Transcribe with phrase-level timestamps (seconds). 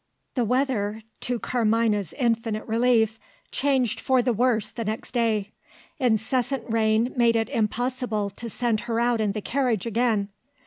[0.33, 3.19] The weather, to Carmina's infinite relief,
[3.51, 5.51] changed for the worse the next day.
[5.99, 10.29] Incessant rain made it impossible to send her out in the carriage again.